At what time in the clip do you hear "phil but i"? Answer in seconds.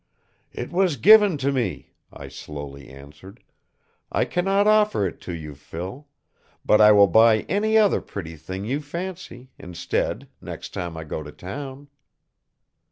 5.53-6.91